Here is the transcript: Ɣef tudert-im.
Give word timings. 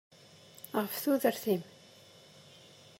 Ɣef 0.77 0.93
tudert-im. 1.03 1.61